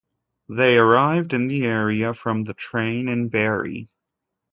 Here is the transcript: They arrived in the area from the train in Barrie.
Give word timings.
They 0.49 0.79
arrived 0.79 1.31
in 1.31 1.47
the 1.47 1.63
area 1.67 2.15
from 2.15 2.45
the 2.45 2.55
train 2.55 3.07
in 3.07 3.29
Barrie. 3.29 3.87